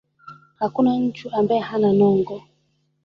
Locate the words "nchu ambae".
0.97-1.59